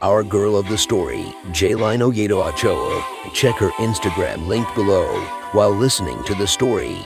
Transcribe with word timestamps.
Our 0.00 0.22
girl 0.22 0.56
of 0.56 0.68
the 0.68 0.78
story, 0.78 1.24
Jayline 1.46 2.08
Oyedo 2.08 2.46
Ochoa. 2.46 3.04
Check 3.34 3.56
her 3.56 3.70
Instagram 3.78 4.46
linked 4.46 4.72
below 4.76 5.20
while 5.50 5.72
listening 5.72 6.22
to 6.22 6.36
the 6.36 6.46
story. 6.46 7.04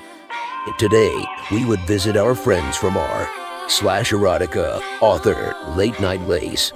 Today, 0.78 1.24
we 1.50 1.64
would 1.64 1.80
visit 1.86 2.18
our 2.18 2.34
friends 2.34 2.76
from 2.76 2.98
r 2.98 3.30
slash 3.66 4.12
erotica 4.12 4.82
author, 5.00 5.54
Late 5.74 5.98
Night 6.00 6.20
Lace, 6.28 6.74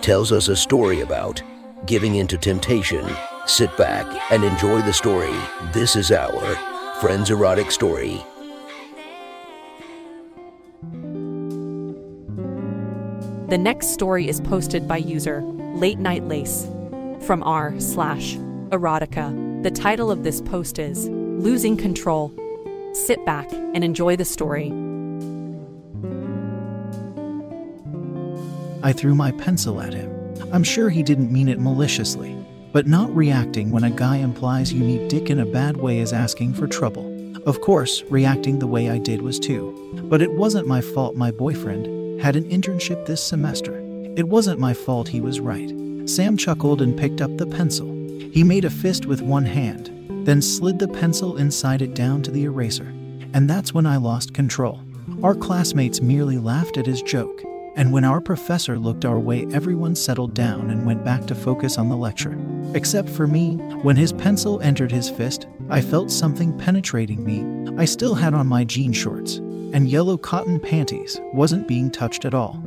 tells 0.00 0.30
us 0.30 0.46
a 0.46 0.54
story 0.54 1.00
about 1.00 1.42
giving 1.86 2.14
into 2.14 2.38
temptation. 2.38 3.04
Sit 3.46 3.76
back 3.76 4.06
and 4.30 4.44
enjoy 4.44 4.80
the 4.82 4.92
story. 4.92 5.34
This 5.72 5.96
is 5.96 6.12
our 6.12 6.54
Friends 7.00 7.30
Erotic 7.30 7.72
Story. 7.72 8.22
The 13.48 13.56
next 13.56 13.94
story 13.94 14.28
is 14.28 14.42
posted 14.42 14.86
by 14.86 14.98
user 14.98 15.40
Late 15.40 15.98
Night 15.98 16.28
Lace 16.28 16.68
from 17.22 17.42
r 17.42 17.72
slash 17.80 18.36
erotica. 18.68 19.62
The 19.62 19.70
title 19.70 20.10
of 20.10 20.22
this 20.22 20.42
post 20.42 20.78
is 20.78 21.08
Losing 21.08 21.74
Control. 21.78 22.30
Sit 22.92 23.24
back 23.24 23.50
and 23.50 23.82
enjoy 23.82 24.16
the 24.16 24.26
story. 24.26 24.66
I 28.82 28.92
threw 28.92 29.14
my 29.14 29.30
pencil 29.32 29.80
at 29.80 29.94
him. 29.94 30.12
I'm 30.52 30.62
sure 30.62 30.90
he 30.90 31.02
didn't 31.02 31.32
mean 31.32 31.48
it 31.48 31.58
maliciously, 31.58 32.36
but 32.74 32.86
not 32.86 33.16
reacting 33.16 33.70
when 33.70 33.84
a 33.84 33.90
guy 33.90 34.18
implies 34.18 34.74
you 34.74 34.84
need 34.84 35.08
dick 35.08 35.30
in 35.30 35.40
a 35.40 35.46
bad 35.46 35.78
way 35.78 36.00
is 36.00 36.12
asking 36.12 36.52
for 36.52 36.66
trouble. 36.66 37.06
Of 37.48 37.62
course, 37.62 38.02
reacting 38.10 38.58
the 38.58 38.66
way 38.66 38.90
I 38.90 38.98
did 38.98 39.22
was 39.22 39.40
too. 39.40 40.04
But 40.04 40.20
it 40.20 40.32
wasn't 40.32 40.68
my 40.68 40.82
fault 40.82 41.16
my 41.16 41.30
boyfriend 41.30 41.97
had 42.20 42.36
an 42.36 42.48
internship 42.50 43.06
this 43.06 43.22
semester. 43.22 43.78
It 44.16 44.28
wasn't 44.28 44.58
my 44.58 44.74
fault 44.74 45.08
he 45.08 45.20
was 45.20 45.40
right. 45.40 45.72
Sam 46.06 46.36
chuckled 46.36 46.82
and 46.82 46.98
picked 46.98 47.20
up 47.20 47.36
the 47.36 47.46
pencil. 47.46 47.86
He 48.32 48.42
made 48.42 48.64
a 48.64 48.70
fist 48.70 49.06
with 49.06 49.22
one 49.22 49.44
hand, 49.44 49.90
then 50.26 50.42
slid 50.42 50.78
the 50.78 50.88
pencil 50.88 51.36
inside 51.36 51.82
it 51.82 51.94
down 51.94 52.22
to 52.22 52.30
the 52.30 52.44
eraser. 52.44 52.92
And 53.34 53.48
that's 53.48 53.72
when 53.72 53.86
I 53.86 53.96
lost 53.96 54.34
control. 54.34 54.80
Our 55.22 55.34
classmates 55.34 56.00
merely 56.00 56.38
laughed 56.38 56.76
at 56.76 56.86
his 56.86 57.02
joke, 57.02 57.42
and 57.76 57.92
when 57.92 58.04
our 58.04 58.20
professor 58.20 58.78
looked 58.78 59.04
our 59.04 59.18
way, 59.18 59.46
everyone 59.52 59.94
settled 59.94 60.34
down 60.34 60.70
and 60.70 60.84
went 60.84 61.04
back 61.04 61.26
to 61.26 61.34
focus 61.34 61.78
on 61.78 61.88
the 61.88 61.96
lecture. 61.96 62.36
Except 62.74 63.08
for 63.08 63.26
me, 63.26 63.56
when 63.82 63.96
his 63.96 64.12
pencil 64.12 64.60
entered 64.60 64.90
his 64.90 65.08
fist, 65.08 65.46
I 65.70 65.80
felt 65.80 66.10
something 66.10 66.58
penetrating 66.58 67.24
me. 67.24 67.44
I 67.78 67.84
still 67.84 68.14
had 68.14 68.34
on 68.34 68.46
my 68.46 68.64
jean 68.64 68.92
shorts, 68.92 69.40
and 69.72 69.88
yellow 69.88 70.16
cotton 70.16 70.58
panties 70.60 71.20
wasn't 71.32 71.68
being 71.68 71.90
touched 71.90 72.24
at 72.24 72.34
all. 72.34 72.62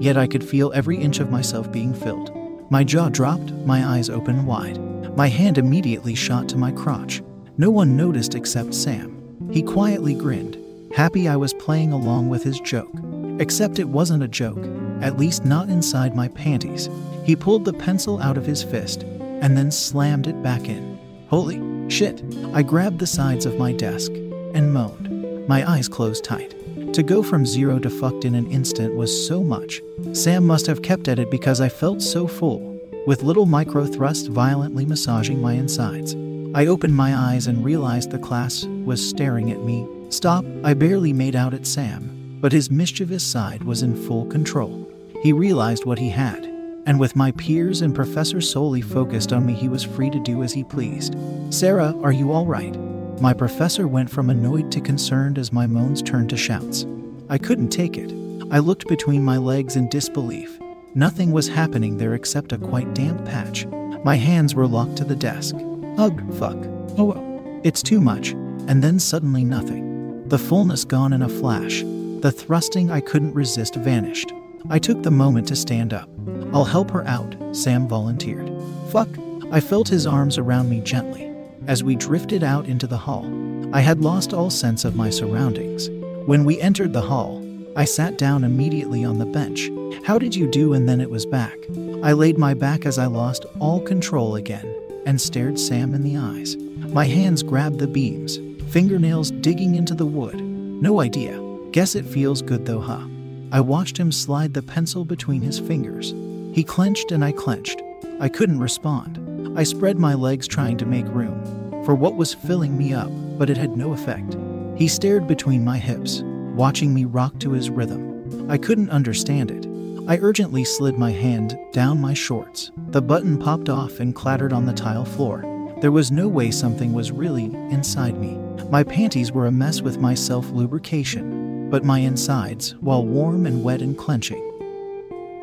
Yet 0.00 0.16
I 0.16 0.26
could 0.26 0.42
feel 0.42 0.72
every 0.72 0.96
inch 0.96 1.20
of 1.20 1.30
myself 1.30 1.70
being 1.70 1.94
filled. 1.94 2.30
My 2.70 2.84
jaw 2.84 3.08
dropped, 3.08 3.52
my 3.52 3.84
eyes 3.84 4.08
opened 4.08 4.46
wide. 4.46 4.78
My 5.16 5.28
hand 5.28 5.58
immediately 5.58 6.14
shot 6.14 6.48
to 6.48 6.56
my 6.56 6.72
crotch. 6.72 7.22
No 7.58 7.70
one 7.70 7.96
noticed 7.96 8.34
except 8.34 8.74
Sam. 8.74 9.16
He 9.50 9.62
quietly 9.62 10.14
grinned, 10.14 10.56
happy 10.94 11.28
I 11.28 11.36
was 11.36 11.52
playing 11.54 11.92
along 11.92 12.28
with 12.28 12.42
his 12.42 12.60
joke. 12.60 12.94
Except 13.38 13.78
it 13.78 13.88
wasn't 13.88 14.22
a 14.22 14.28
joke, 14.28 14.64
at 15.02 15.18
least 15.18 15.44
not 15.44 15.68
inside 15.68 16.14
my 16.14 16.28
panties. 16.28 16.88
He 17.24 17.36
pulled 17.36 17.64
the 17.64 17.72
pencil 17.72 18.20
out 18.20 18.36
of 18.36 18.46
his 18.46 18.62
fist 18.62 19.02
and 19.02 19.56
then 19.56 19.70
slammed 19.70 20.26
it 20.26 20.42
back 20.42 20.68
in. 20.68 20.98
Holy 21.28 21.90
shit! 21.90 22.22
I 22.54 22.62
grabbed 22.62 22.98
the 22.98 23.06
sides 23.06 23.46
of 23.46 23.58
my 23.58 23.72
desk 23.72 24.12
and 24.12 24.72
moaned. 24.72 25.19
My 25.50 25.68
eyes 25.68 25.88
closed 25.88 26.22
tight. 26.22 26.54
To 26.94 27.02
go 27.02 27.24
from 27.24 27.44
zero 27.44 27.80
to 27.80 27.90
fucked 27.90 28.24
in 28.24 28.36
an 28.36 28.48
instant 28.52 28.94
was 28.94 29.26
so 29.26 29.42
much. 29.42 29.82
Sam 30.12 30.46
must 30.46 30.64
have 30.68 30.80
kept 30.80 31.08
at 31.08 31.18
it 31.18 31.28
because 31.28 31.60
I 31.60 31.68
felt 31.68 32.02
so 32.02 32.28
full, 32.28 32.80
with 33.04 33.24
little 33.24 33.46
micro 33.46 33.84
thrusts 33.84 34.28
violently 34.28 34.86
massaging 34.86 35.42
my 35.42 35.54
insides. 35.54 36.14
I 36.54 36.66
opened 36.66 36.94
my 36.94 37.16
eyes 37.16 37.48
and 37.48 37.64
realized 37.64 38.12
the 38.12 38.18
class 38.20 38.64
was 38.84 39.04
staring 39.04 39.50
at 39.50 39.64
me. 39.64 39.88
Stop, 40.10 40.44
I 40.62 40.72
barely 40.72 41.12
made 41.12 41.34
out 41.34 41.52
at 41.52 41.66
Sam, 41.66 42.38
but 42.40 42.52
his 42.52 42.70
mischievous 42.70 43.26
side 43.26 43.64
was 43.64 43.82
in 43.82 44.06
full 44.06 44.26
control. 44.26 44.88
He 45.20 45.32
realized 45.32 45.84
what 45.84 45.98
he 45.98 46.10
had, 46.10 46.44
and 46.86 47.00
with 47.00 47.16
my 47.16 47.32
peers 47.32 47.82
and 47.82 47.92
professor 47.92 48.40
solely 48.40 48.82
focused 48.82 49.32
on 49.32 49.46
me, 49.46 49.54
he 49.54 49.68
was 49.68 49.82
free 49.82 50.10
to 50.10 50.22
do 50.22 50.44
as 50.44 50.52
he 50.52 50.62
pleased. 50.62 51.16
Sarah, 51.52 51.92
are 52.04 52.12
you 52.12 52.30
all 52.30 52.46
right? 52.46 52.76
My 53.20 53.34
professor 53.34 53.86
went 53.86 54.08
from 54.08 54.30
annoyed 54.30 54.72
to 54.72 54.80
concerned 54.80 55.36
as 55.36 55.52
my 55.52 55.66
moans 55.66 56.00
turned 56.00 56.30
to 56.30 56.38
shouts. 56.38 56.86
I 57.28 57.36
couldn't 57.36 57.68
take 57.68 57.98
it. 57.98 58.10
I 58.50 58.60
looked 58.60 58.88
between 58.88 59.22
my 59.22 59.36
legs 59.36 59.76
in 59.76 59.90
disbelief. 59.90 60.58
Nothing 60.94 61.30
was 61.30 61.46
happening 61.46 61.98
there 61.98 62.14
except 62.14 62.52
a 62.52 62.58
quite 62.58 62.94
damp 62.94 63.26
patch. 63.26 63.66
My 64.04 64.16
hands 64.16 64.54
were 64.54 64.66
locked 64.66 64.96
to 64.96 65.04
the 65.04 65.14
desk. 65.14 65.54
Ugh, 65.98 66.34
fuck. 66.34 66.56
Oh 66.96 67.04
well. 67.04 67.60
It's 67.62 67.82
too 67.82 68.00
much. 68.00 68.30
And 68.30 68.82
then 68.82 68.98
suddenly 68.98 69.44
nothing. 69.44 70.26
The 70.26 70.38
fullness 70.38 70.86
gone 70.86 71.12
in 71.12 71.20
a 71.20 71.28
flash. 71.28 71.82
The 71.82 72.32
thrusting 72.34 72.90
I 72.90 73.00
couldn't 73.00 73.34
resist 73.34 73.74
vanished. 73.74 74.32
I 74.70 74.78
took 74.78 75.02
the 75.02 75.10
moment 75.10 75.46
to 75.48 75.56
stand 75.56 75.92
up. 75.92 76.08
I'll 76.54 76.64
help 76.64 76.90
her 76.92 77.06
out, 77.06 77.36
Sam 77.52 77.86
volunteered. 77.86 78.50
Fuck. 78.88 79.10
I 79.52 79.60
felt 79.60 79.88
his 79.88 80.06
arms 80.06 80.38
around 80.38 80.70
me 80.70 80.80
gently. 80.80 81.29
As 81.66 81.84
we 81.84 81.94
drifted 81.94 82.42
out 82.42 82.66
into 82.66 82.86
the 82.86 82.96
hall, 82.96 83.26
I 83.74 83.80
had 83.80 84.00
lost 84.00 84.32
all 84.32 84.50
sense 84.50 84.84
of 84.84 84.96
my 84.96 85.10
surroundings. 85.10 85.90
When 86.26 86.44
we 86.44 86.60
entered 86.60 86.92
the 86.92 87.02
hall, 87.02 87.46
I 87.76 87.84
sat 87.84 88.18
down 88.18 88.44
immediately 88.44 89.04
on 89.04 89.18
the 89.18 89.26
bench. 89.26 89.70
How 90.04 90.18
did 90.18 90.34
you 90.34 90.50
do? 90.50 90.72
And 90.72 90.88
then 90.88 91.00
it 91.00 91.10
was 91.10 91.26
back. 91.26 91.56
I 92.02 92.12
laid 92.12 92.38
my 92.38 92.54
back 92.54 92.86
as 92.86 92.98
I 92.98 93.06
lost 93.06 93.44
all 93.58 93.80
control 93.80 94.36
again 94.36 94.74
and 95.06 95.20
stared 95.20 95.58
Sam 95.58 95.94
in 95.94 96.02
the 96.02 96.16
eyes. 96.16 96.56
My 96.92 97.04
hands 97.04 97.42
grabbed 97.42 97.78
the 97.78 97.86
beams, 97.86 98.38
fingernails 98.72 99.30
digging 99.30 99.74
into 99.74 99.94
the 99.94 100.06
wood. 100.06 100.40
No 100.40 101.00
idea. 101.00 101.38
Guess 101.72 101.94
it 101.94 102.06
feels 102.06 102.42
good 102.42 102.64
though, 102.64 102.80
huh? 102.80 103.06
I 103.52 103.60
watched 103.60 103.98
him 103.98 104.12
slide 104.12 104.54
the 104.54 104.62
pencil 104.62 105.04
between 105.04 105.42
his 105.42 105.58
fingers. 105.58 106.14
He 106.54 106.64
clenched 106.64 107.12
and 107.12 107.24
I 107.24 107.32
clenched. 107.32 107.82
I 108.18 108.28
couldn't 108.28 108.60
respond. 108.60 109.18
I 109.60 109.64
spread 109.64 109.98
my 109.98 110.14
legs 110.14 110.48
trying 110.48 110.78
to 110.78 110.86
make 110.86 111.04
room 111.08 111.44
for 111.84 111.94
what 111.94 112.16
was 112.16 112.32
filling 112.32 112.78
me 112.78 112.94
up, 112.94 113.10
but 113.36 113.50
it 113.50 113.58
had 113.58 113.76
no 113.76 113.92
effect. 113.92 114.38
He 114.74 114.88
stared 114.88 115.26
between 115.26 115.62
my 115.62 115.76
hips, 115.76 116.22
watching 116.54 116.94
me 116.94 117.04
rock 117.04 117.38
to 117.40 117.52
his 117.52 117.68
rhythm. 117.68 118.50
I 118.50 118.56
couldn't 118.56 118.88
understand 118.88 119.50
it. 119.50 119.66
I 120.08 120.16
urgently 120.16 120.64
slid 120.64 120.96
my 120.96 121.10
hand 121.10 121.58
down 121.72 122.00
my 122.00 122.14
shorts. 122.14 122.70
The 122.88 123.02
button 123.02 123.36
popped 123.38 123.68
off 123.68 124.00
and 124.00 124.14
clattered 124.14 124.54
on 124.54 124.64
the 124.64 124.72
tile 124.72 125.04
floor. 125.04 125.44
There 125.82 125.92
was 125.92 126.10
no 126.10 126.26
way 126.26 126.50
something 126.50 126.94
was 126.94 127.12
really 127.12 127.44
inside 127.70 128.16
me. 128.16 128.38
My 128.70 128.82
panties 128.82 129.30
were 129.30 129.44
a 129.44 129.52
mess 129.52 129.82
with 129.82 129.98
my 129.98 130.14
self 130.14 130.48
lubrication, 130.52 131.68
but 131.68 131.84
my 131.84 131.98
insides, 131.98 132.76
while 132.80 133.04
warm 133.04 133.44
and 133.44 133.62
wet 133.62 133.82
and 133.82 133.98
clenching, 133.98 134.40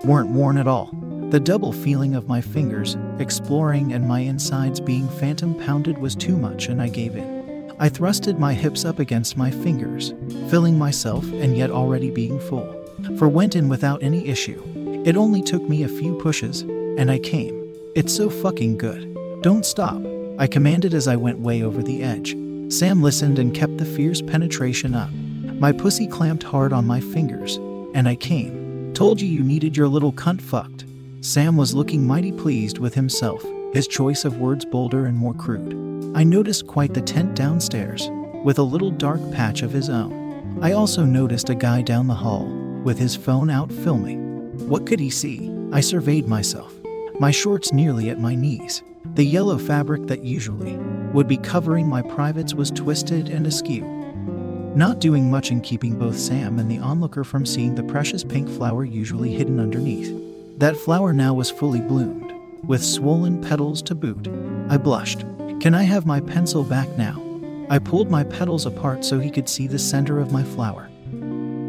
weren't 0.03 0.31
worn 0.31 0.57
at 0.57 0.67
all. 0.67 0.89
The 1.29 1.41
double 1.41 1.73
feeling 1.73 2.15
of 2.15 2.29
my 2.29 2.39
fingers 2.39 2.95
exploring 3.19 3.91
and 3.91 4.07
my 4.07 4.21
insides 4.21 4.79
being 4.79 5.09
phantom 5.09 5.55
pounded 5.55 5.97
was 5.97 6.15
too 6.15 6.37
much, 6.37 6.69
and 6.69 6.81
I 6.81 6.87
gave 6.87 7.17
in. 7.17 7.69
I 7.79 7.89
thrusted 7.89 8.39
my 8.39 8.53
hips 8.53 8.85
up 8.85 8.99
against 8.99 9.35
my 9.35 9.51
fingers, 9.51 10.13
filling 10.49 10.77
myself 10.77 11.25
and 11.33 11.57
yet 11.57 11.69
already 11.69 12.11
being 12.11 12.39
full. 12.39 12.73
For 13.17 13.27
went 13.27 13.57
in 13.57 13.67
without 13.67 14.01
any 14.01 14.25
issue. 14.29 14.63
It 15.05 15.17
only 15.17 15.41
took 15.41 15.61
me 15.63 15.83
a 15.83 15.89
few 15.89 16.17
pushes, 16.17 16.61
and 16.61 17.11
I 17.11 17.19
came. 17.19 17.75
It's 17.93 18.15
so 18.15 18.29
fucking 18.29 18.77
good. 18.77 19.13
Don't 19.41 19.65
stop, 19.65 20.01
I 20.39 20.47
commanded 20.47 20.93
as 20.93 21.09
I 21.09 21.17
went 21.17 21.39
way 21.39 21.61
over 21.61 21.83
the 21.83 22.03
edge. 22.03 22.37
Sam 22.71 23.03
listened 23.03 23.37
and 23.37 23.53
kept 23.53 23.77
the 23.77 23.85
fierce 23.85 24.21
penetration 24.21 24.95
up. 24.95 25.11
My 25.59 25.73
pussy 25.73 26.07
clamped 26.07 26.43
hard 26.43 26.71
on 26.71 26.87
my 26.87 27.01
fingers, 27.01 27.57
and 27.93 28.07
I 28.07 28.15
came. 28.15 28.93
Told 28.93 29.19
you 29.19 29.27
you 29.27 29.43
needed 29.43 29.75
your 29.75 29.89
little 29.89 30.13
cunt 30.13 30.39
fucked. 30.39 30.85
Sam 31.21 31.57
was 31.57 31.73
looking 31.73 32.05
mighty 32.05 32.31
pleased 32.31 32.77
with 32.77 32.93
himself, 32.93 33.43
his 33.73 33.87
choice 33.87 34.23
of 34.23 34.37
words 34.37 34.65
bolder 34.65 35.07
and 35.07 35.17
more 35.17 35.33
crude. 35.33 35.73
I 36.15 36.23
noticed 36.23 36.67
quite 36.67 36.93
the 36.93 37.01
tent 37.01 37.35
downstairs, 37.35 38.09
with 38.43 38.59
a 38.59 38.63
little 38.63 38.91
dark 38.91 39.19
patch 39.31 39.63
of 39.63 39.71
his 39.71 39.89
own. 39.89 40.59
I 40.61 40.73
also 40.73 41.05
noticed 41.05 41.49
a 41.49 41.55
guy 41.55 41.81
down 41.81 42.07
the 42.07 42.13
hall, 42.13 42.45
with 42.83 42.99
his 42.99 43.15
phone 43.15 43.49
out 43.49 43.71
filming. 43.71 44.69
What 44.69 44.85
could 44.85 44.99
he 44.99 45.09
see? 45.09 45.51
I 45.71 45.81
surveyed 45.81 46.27
myself. 46.27 46.73
My 47.19 47.31
shorts 47.31 47.73
nearly 47.73 48.09
at 48.09 48.19
my 48.19 48.35
knees, 48.35 48.83
The 49.15 49.25
yellow 49.25 49.57
fabric 49.57 50.05
that 50.07 50.23
usually 50.23 50.77
would 51.13 51.27
be 51.27 51.37
covering 51.37 51.87
my 51.87 52.03
privates 52.03 52.53
was 52.53 52.69
twisted 52.69 53.29
and 53.29 53.47
askew, 53.47 53.81
not 54.75 54.99
doing 54.99 55.31
much 55.31 55.49
in 55.49 55.61
keeping 55.61 55.97
both 55.97 56.19
Sam 56.19 56.59
and 56.59 56.69
the 56.69 56.79
onlooker 56.79 57.23
from 57.23 57.45
seeing 57.45 57.73
the 57.73 57.83
precious 57.83 58.23
pink 58.23 58.47
flower 58.47 58.85
usually 58.85 59.31
hidden 59.31 59.59
underneath. 59.59 60.26
That 60.57 60.75
flower 60.75 61.13
now 61.13 61.35
was 61.35 61.51
fully 61.51 61.81
bloomed, 61.81 62.33
with 62.63 62.83
swollen 62.83 63.43
petals 63.43 63.83
to 63.83 63.93
boot. 63.93 64.27
I 64.69 64.77
blushed. 64.77 65.19
Can 65.59 65.75
I 65.75 65.83
have 65.83 66.07
my 66.07 66.19
pencil 66.19 66.63
back 66.63 66.89
now? 66.97 67.23
I 67.69 67.77
pulled 67.77 68.09
my 68.09 68.23
petals 68.23 68.65
apart 68.65 69.05
so 69.05 69.19
he 69.19 69.29
could 69.29 69.47
see 69.47 69.67
the 69.67 69.77
center 69.77 70.19
of 70.19 70.31
my 70.31 70.43
flower. 70.43 70.89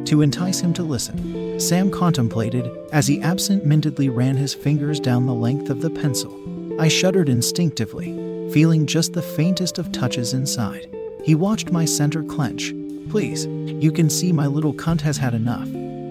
To 0.06 0.23
entice 0.23 0.61
him 0.61 0.73
to 0.73 0.82
listen, 0.82 1.61
Sam 1.61 1.90
contemplated 1.90 2.67
as 2.90 3.06
he 3.06 3.20
absent 3.20 3.67
mindedly 3.67 4.08
ran 4.08 4.38
his 4.38 4.55
fingers 4.55 5.00
down 5.00 5.26
the 5.26 5.34
length 5.34 5.69
of 5.69 5.82
the 5.82 5.91
pencil. 5.91 6.34
I 6.81 6.88
shuddered 6.88 7.29
instinctively, 7.29 8.14
feeling 8.55 8.87
just 8.87 9.12
the 9.12 9.20
faintest 9.20 9.76
of 9.76 9.93
touches 9.93 10.32
inside. 10.32 10.88
He 11.25 11.34
watched 11.34 11.70
my 11.70 11.84
center 11.84 12.23
clench. 12.23 12.73
Please, 13.11 13.44
you 13.44 13.93
can 13.93 14.08
see 14.08 14.32
my 14.32 14.46
little 14.46 14.73
cunt 14.73 15.02
has 15.02 15.19
had 15.19 15.34
enough. 15.34 15.69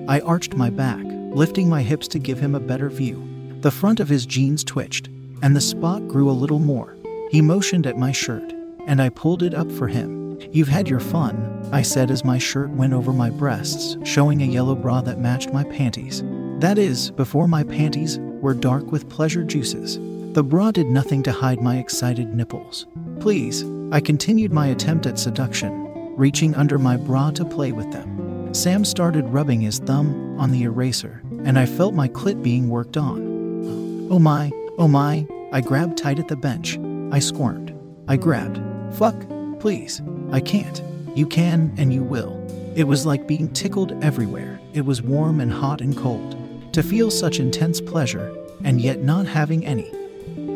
I 0.08 0.20
arched 0.20 0.54
my 0.54 0.70
back, 0.70 1.07
lifting 1.38 1.70
my 1.70 1.84
hips 1.84 2.08
to 2.08 2.18
give 2.18 2.40
him 2.40 2.56
a 2.56 2.60
better 2.60 2.90
view. 2.90 3.24
The 3.62 3.70
front 3.70 4.00
of 4.00 4.10
his 4.10 4.26
jeans 4.26 4.64
twitched, 4.64 5.08
and 5.44 5.56
the 5.56 5.62
spot 5.62 6.08
grew 6.08 6.32
a 6.32 6.32
little 6.32 6.58
more. 6.58 6.98
He 7.30 7.42
motioned 7.42 7.86
at 7.86 7.96
my 7.96 8.12
shirt, 8.12 8.54
and 8.88 9.00
I 9.00 9.10
pulled 9.10 9.44
it 9.44 9.54
up 9.54 9.72
for 9.72 9.88
him. 9.88 10.40
You've 10.52 10.68
had 10.68 10.90
your 10.90 11.00
fun, 11.00 11.70
I 11.72 11.84
said 11.84 12.10
as 12.10 12.26
my 12.26 12.40
shirt 12.40 12.72
went 12.72 12.94
over 12.94 13.14
my 13.14 13.30
breasts, 13.30 13.98
showing 14.04 14.42
a 14.42 14.46
yellow 14.46 14.74
bra 14.74 15.02
that 15.02 15.20
matched 15.20 15.54
my 15.54 15.64
panties. 15.66 16.24
That 16.60 16.80
is, 16.80 17.12
before 17.12 17.48
my 17.48 17.64
panties 17.64 18.18
were 18.20 18.56
dark 18.56 18.92
with 18.92 19.08
pleasure 19.08 19.44
juices. 19.44 20.00
The 20.34 20.44
bra 20.44 20.72
did 20.72 20.88
nothing 20.88 21.22
to 21.24 21.32
hide 21.32 21.62
my 21.62 21.78
excited 21.78 22.34
nipples. 22.34 22.88
Please, 23.20 23.64
I 23.92 24.00
continued 24.00 24.52
my 24.52 24.68
attempt 24.68 25.06
at 25.06 25.20
seduction, 25.20 26.16
reaching 26.16 26.56
under 26.56 26.80
my 26.80 26.98
bra 26.98 27.30
to 27.32 27.46
play 27.46 27.74
with 27.74 27.92
them. 27.92 28.54
Sam 28.54 28.84
started 28.86 29.26
rubbing 29.30 29.62
his 29.62 29.78
thumb 29.78 30.40
on 30.40 30.52
the 30.52 30.64
eraser, 30.64 31.22
and 31.48 31.58
I 31.58 31.66
felt 31.66 31.94
my 31.94 32.10
clit 32.10 32.44
being 32.44 32.68
worked 32.68 32.98
on. 32.98 34.10
Oh 34.12 34.20
my, 34.20 34.52
oh 34.78 34.90
my, 34.90 35.26
I 35.54 35.62
grabbed 35.62 35.98
tight 35.98 36.20
at 36.20 36.28
the 36.28 36.36
bench. 36.36 36.78
I 37.10 37.20
squirmed. 37.20 37.74
I 38.10 38.18
grabbed. 38.18 38.60
Fuck, 38.96 39.16
please. 39.62 40.02
I 40.34 40.42
can't. 40.42 40.84
You 41.16 41.26
can 41.26 41.74
and 41.78 41.94
you 41.94 42.04
will. 42.04 42.36
It 42.76 42.84
was 42.84 43.06
like 43.06 43.28
being 43.28 43.54
tickled 43.54 43.94
everywhere. 44.04 44.60
It 44.74 44.82
was 44.82 45.02
warm 45.02 45.40
and 45.40 45.50
hot 45.50 45.80
and 45.80 45.96
cold. 45.96 46.36
To 46.74 46.84
feel 46.84 47.10
such 47.10 47.40
intense 47.40 47.80
pleasure 47.80 48.36
and 48.66 48.82
yet 48.82 49.00
not 49.00 49.26
having 49.26 49.66
any. 49.66 49.90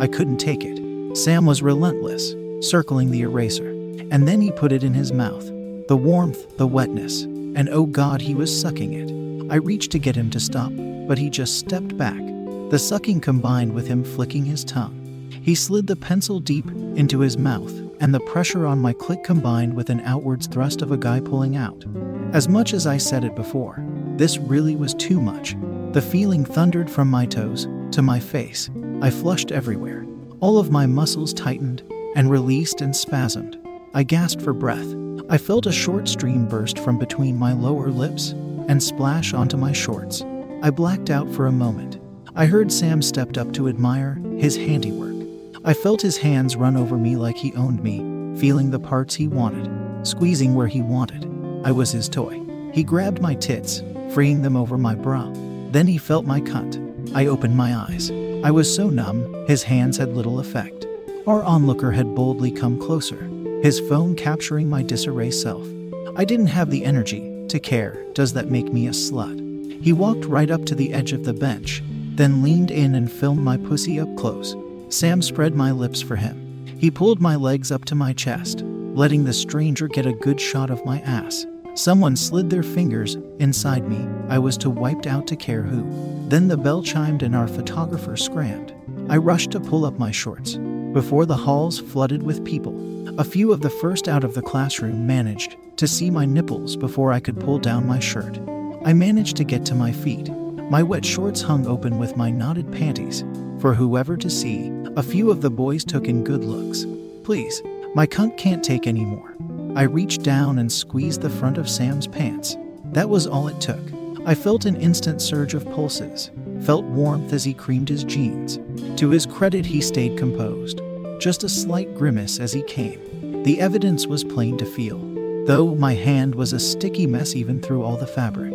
I 0.01 0.07
couldn't 0.07 0.39
take 0.39 0.65
it. 0.65 1.15
Sam 1.15 1.45
was 1.45 1.61
relentless, 1.61 2.35
circling 2.59 3.11
the 3.11 3.21
eraser, 3.21 3.69
and 4.11 4.27
then 4.27 4.41
he 4.41 4.51
put 4.51 4.73
it 4.73 4.83
in 4.83 4.93
his 4.93 5.13
mouth. 5.13 5.45
The 5.87 5.97
warmth, 5.97 6.57
the 6.57 6.67
wetness, 6.67 7.21
and 7.21 7.69
oh 7.69 7.85
god, 7.85 8.19
he 8.19 8.35
was 8.35 8.59
sucking 8.61 8.91
it. 8.91 9.21
I 9.51 9.55
reached 9.55 9.91
to 9.91 9.99
get 9.99 10.15
him 10.15 10.29
to 10.29 10.39
stop, 10.39 10.71
but 11.09 11.17
he 11.17 11.29
just 11.29 11.59
stepped 11.59 11.97
back. 11.97 12.21
The 12.69 12.79
sucking 12.79 13.19
combined 13.19 13.73
with 13.73 13.85
him 13.85 14.01
flicking 14.01 14.45
his 14.45 14.63
tongue. 14.63 15.29
He 15.43 15.55
slid 15.55 15.87
the 15.87 15.97
pencil 15.97 16.39
deep 16.39 16.65
into 16.95 17.19
his 17.19 17.37
mouth, 17.37 17.73
and 17.99 18.13
the 18.13 18.21
pressure 18.21 18.65
on 18.65 18.79
my 18.79 18.93
clit 18.93 19.25
combined 19.25 19.73
with 19.73 19.89
an 19.89 19.99
outwards 20.01 20.47
thrust 20.47 20.81
of 20.81 20.93
a 20.93 20.97
guy 20.97 21.19
pulling 21.19 21.57
out. 21.57 21.83
As 22.31 22.47
much 22.47 22.73
as 22.73 22.87
I 22.87 22.95
said 22.95 23.25
it 23.25 23.35
before, 23.35 23.83
this 24.15 24.37
really 24.37 24.77
was 24.77 24.93
too 24.93 25.19
much. 25.19 25.57
The 25.91 26.01
feeling 26.01 26.45
thundered 26.45 26.89
from 26.89 27.09
my 27.09 27.25
toes 27.25 27.67
to 27.91 28.01
my 28.01 28.21
face. 28.21 28.69
I 29.01 29.09
flushed 29.09 29.51
everywhere. 29.51 30.05
All 30.39 30.59
of 30.59 30.71
my 30.71 30.85
muscles 30.85 31.33
tightened 31.33 31.83
and 32.15 32.31
released 32.31 32.79
and 32.79 32.93
spasmed. 32.93 33.57
I 33.93 34.03
gasped 34.03 34.41
for 34.41 34.53
breath. 34.53 34.95
I 35.29 35.37
felt 35.37 35.65
a 35.65 35.73
short 35.73 36.07
stream 36.07 36.47
burst 36.47 36.79
from 36.79 36.97
between 36.97 37.37
my 37.37 37.51
lower 37.51 37.89
lips 37.89 38.33
and 38.67 38.81
splash 38.81 39.33
onto 39.33 39.57
my 39.57 39.71
shorts. 39.71 40.23
I 40.63 40.69
blacked 40.69 41.09
out 41.09 41.31
for 41.31 41.47
a 41.47 41.51
moment. 41.51 41.99
I 42.35 42.45
heard 42.45 42.71
Sam 42.71 43.01
stepped 43.01 43.37
up 43.37 43.51
to 43.53 43.67
admire 43.67 44.21
his 44.37 44.55
handiwork. 44.55 45.27
I 45.65 45.73
felt 45.73 46.01
his 46.01 46.17
hands 46.17 46.55
run 46.55 46.77
over 46.77 46.97
me 46.97 47.15
like 47.15 47.37
he 47.37 47.53
owned 47.55 47.83
me, 47.83 47.97
feeling 48.39 48.69
the 48.69 48.79
parts 48.79 49.15
he 49.15 49.27
wanted, 49.27 49.69
squeezing 50.07 50.55
where 50.55 50.67
he 50.67 50.81
wanted. 50.81 51.25
I 51.65 51.71
was 51.71 51.91
his 51.91 52.07
toy. 52.07 52.41
He 52.73 52.83
grabbed 52.83 53.21
my 53.21 53.35
tits, 53.35 53.83
freeing 54.13 54.41
them 54.41 54.55
over 54.55 54.77
my 54.77 54.95
bra. 54.95 55.31
Then 55.71 55.87
he 55.87 55.97
felt 55.97 56.25
my 56.25 56.41
cunt. 56.41 56.79
I 57.15 57.25
opened 57.25 57.57
my 57.57 57.75
eyes. 57.75 58.11
I 58.43 58.51
was 58.51 58.73
so 58.73 58.89
numb, 58.89 59.45
his 59.47 59.63
hands 59.63 59.97
had 59.97 60.15
little 60.15 60.39
effect. 60.39 60.85
Our 61.27 61.43
onlooker 61.43 61.91
had 61.91 62.15
boldly 62.15 62.51
come 62.51 62.79
closer, 62.79 63.23
his 63.61 63.79
phone 63.79 64.15
capturing 64.15 64.69
my 64.69 64.83
disarray 64.83 65.31
self. 65.31 65.67
I 66.15 66.25
didn't 66.25 66.47
have 66.47 66.69
the 66.69 66.85
energy 66.85 67.30
to 67.51 67.59
care. 67.59 68.03
Does 68.13 68.33
that 68.33 68.49
make 68.49 68.73
me 68.73 68.87
a 68.87 68.91
slut? 68.91 69.81
He 69.81 69.93
walked 69.93 70.25
right 70.25 70.51
up 70.51 70.65
to 70.65 70.75
the 70.75 70.93
edge 70.93 71.13
of 71.13 71.23
the 71.23 71.33
bench, 71.33 71.83
then 72.15 72.43
leaned 72.43 72.71
in 72.71 72.95
and 72.95 73.11
filmed 73.11 73.41
my 73.41 73.57
pussy 73.57 73.99
up 73.99 74.15
close. 74.17 74.55
Sam 74.89 75.21
spread 75.21 75.55
my 75.55 75.71
lips 75.71 76.01
for 76.01 76.15
him. 76.15 76.65
He 76.77 76.91
pulled 76.91 77.21
my 77.21 77.35
legs 77.35 77.71
up 77.71 77.85
to 77.85 77.95
my 77.95 78.13
chest, 78.13 78.61
letting 78.61 79.23
the 79.23 79.33
stranger 79.33 79.87
get 79.87 80.05
a 80.05 80.13
good 80.13 80.39
shot 80.39 80.69
of 80.69 80.83
my 80.85 80.99
ass. 81.01 81.45
Someone 81.73 82.15
slid 82.15 82.49
their 82.49 82.63
fingers 82.63 83.15
inside 83.39 83.87
me. 83.87 84.07
I 84.27 84.39
was 84.39 84.57
too 84.57 84.69
wiped 84.69 85.07
out 85.07 85.27
to 85.27 85.35
care 85.35 85.63
who. 85.63 85.87
Then 86.27 86.47
the 86.47 86.57
bell 86.57 86.83
chimed 86.83 87.23
and 87.23 87.35
our 87.35 87.47
photographer 87.47 88.17
scrammed. 88.17 88.73
I 89.09 89.17
rushed 89.17 89.51
to 89.51 89.59
pull 89.59 89.85
up 89.85 89.97
my 89.97 90.11
shorts. 90.11 90.57
Before 90.93 91.25
the 91.25 91.37
halls 91.37 91.79
flooded 91.79 92.21
with 92.21 92.43
people, 92.43 92.75
a 93.17 93.23
few 93.23 93.53
of 93.53 93.61
the 93.61 93.69
first 93.69 94.09
out 94.09 94.25
of 94.25 94.33
the 94.33 94.41
classroom 94.41 95.07
managed 95.07 95.55
to 95.77 95.87
see 95.87 96.09
my 96.09 96.25
nipples 96.25 96.75
before 96.75 97.13
I 97.13 97.21
could 97.21 97.39
pull 97.39 97.59
down 97.59 97.87
my 97.87 97.97
shirt. 97.97 98.39
I 98.83 98.91
managed 98.91 99.37
to 99.37 99.45
get 99.45 99.65
to 99.67 99.75
my 99.75 99.93
feet. 99.93 100.29
My 100.69 100.83
wet 100.83 101.05
shorts 101.05 101.41
hung 101.41 101.65
open 101.65 101.97
with 101.97 102.17
my 102.17 102.29
knotted 102.29 102.69
panties 102.73 103.23
for 103.59 103.73
whoever 103.73 104.17
to 104.17 104.29
see. 104.29 104.69
A 104.97 105.03
few 105.03 105.31
of 105.31 105.39
the 105.39 105.49
boys 105.49 105.85
took 105.85 106.09
in 106.09 106.25
good 106.25 106.43
looks. 106.43 106.85
Please, 107.23 107.61
my 107.95 108.05
cunt 108.05 108.35
can't 108.37 108.61
take 108.61 108.85
any 108.85 109.05
more. 109.05 109.33
I 109.77 109.83
reached 109.83 110.23
down 110.23 110.59
and 110.59 110.69
squeezed 110.69 111.21
the 111.21 111.29
front 111.29 111.57
of 111.57 111.69
Sam's 111.69 112.07
pants. 112.07 112.57
That 112.91 113.07
was 113.07 113.27
all 113.27 113.47
it 113.47 113.61
took. 113.61 113.79
I 114.25 114.35
felt 114.35 114.65
an 114.65 114.75
instant 114.75 115.21
surge 115.21 115.53
of 115.53 115.65
pulses, 115.71 116.31
felt 116.63 116.85
warmth 116.85 117.33
as 117.33 117.43
he 117.43 117.53
creamed 117.53 117.89
his 117.89 118.03
jeans. 118.03 118.59
To 118.99 119.09
his 119.09 119.25
credit, 119.25 119.65
he 119.65 119.81
stayed 119.81 120.17
composed, 120.17 120.81
just 121.19 121.43
a 121.43 121.49
slight 121.49 121.95
grimace 121.95 122.39
as 122.39 122.53
he 122.53 122.63
came. 122.63 123.43
The 123.43 123.59
evidence 123.59 124.07
was 124.07 124.23
plain 124.23 124.57
to 124.57 124.65
feel, 124.65 124.99
though 125.45 125.75
my 125.75 125.93
hand 125.93 126.35
was 126.35 126.53
a 126.53 126.59
sticky 126.59 127.07
mess 127.07 127.35
even 127.35 127.61
through 127.61 127.83
all 127.83 127.97
the 127.97 128.07
fabric. 128.07 128.53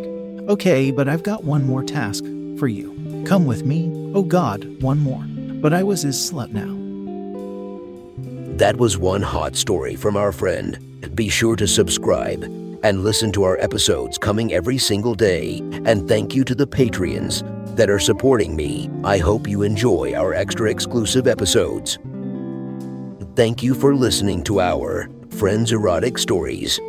Okay, 0.49 0.91
but 0.91 1.07
I've 1.07 1.23
got 1.23 1.43
one 1.43 1.65
more 1.65 1.83
task 1.83 2.23
for 2.57 2.67
you. 2.67 3.23
Come 3.25 3.45
with 3.45 3.65
me. 3.65 3.91
Oh 4.13 4.23
God, 4.23 4.81
one 4.81 4.99
more 4.99 5.25
but 5.61 5.73
I 5.73 5.83
was 5.83 6.03
his 6.03 6.15
slut 6.15 6.51
now. 6.51 6.75
That 8.57 8.77
was 8.77 8.97
one 8.97 9.21
hot 9.21 9.55
story 9.55 9.95
from 9.95 10.17
our 10.17 10.31
friend. 10.31 10.79
Be 11.15 11.29
sure 11.29 11.55
to 11.55 11.67
subscribe 11.67 12.43
and 12.83 13.03
listen 13.03 13.31
to 13.33 13.43
our 13.43 13.57
episodes 13.57 14.17
coming 14.17 14.53
every 14.53 14.77
single 14.77 15.15
day. 15.15 15.59
And 15.85 16.07
thank 16.07 16.35
you 16.35 16.43
to 16.43 16.55
the 16.55 16.67
Patreons 16.67 17.43
that 17.77 17.89
are 17.89 17.99
supporting 17.99 18.55
me. 18.55 18.89
I 19.03 19.17
hope 19.17 19.47
you 19.47 19.61
enjoy 19.61 20.13
our 20.13 20.33
extra 20.33 20.69
exclusive 20.69 21.27
episodes. 21.27 21.97
Thank 23.35 23.63
you 23.63 23.73
for 23.73 23.95
listening 23.95 24.43
to 24.45 24.59
our 24.59 25.09
Friends 25.29 25.71
Erotic 25.71 26.17
Stories. 26.17 26.79